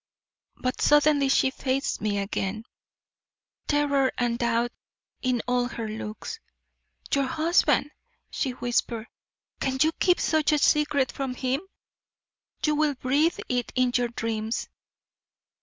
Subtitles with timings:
[0.55, 2.65] But suddenly she faced me again,
[3.67, 4.71] terror and doubt
[5.21, 6.39] in all her looks.
[7.13, 7.91] "Your husband!"
[8.31, 9.05] she whispered.
[9.59, 11.61] "Can you keep such a secret from him?
[12.65, 14.69] You will breathe it in your dreams."